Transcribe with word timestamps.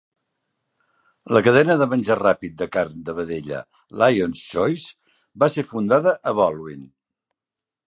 La 1.37 1.41
cadena 1.47 1.75
de 1.81 1.87
menjar 1.91 2.17
ràpid 2.21 2.55
de 2.63 2.69
carn 2.77 2.95
de 3.11 3.15
vedella 3.19 3.61
Lion's 4.03 4.43
Choice 4.55 5.15
va 5.45 5.53
ser 5.59 5.69
fundada 5.75 6.19
a 6.33 6.37
Ballwin. 6.43 6.85